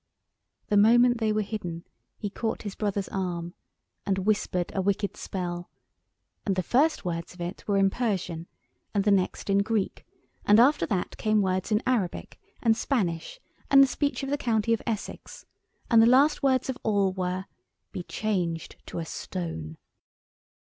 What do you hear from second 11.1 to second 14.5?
came words in Arabic and Spanish, and the speech of the